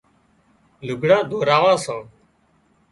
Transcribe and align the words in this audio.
لگھڙان 0.87 1.21
ڌوراوان 1.29 1.77
سان 1.83 2.01